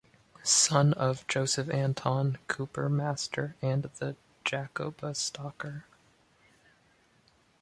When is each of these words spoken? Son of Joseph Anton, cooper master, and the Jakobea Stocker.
Son 0.41 0.93
of 0.93 1.27
Joseph 1.27 1.69
Anton, 1.71 2.39
cooper 2.47 2.89
master, 2.89 3.55
and 3.61 3.83
the 3.99 4.15
Jakobea 4.43 5.13
Stocker. 5.13 5.83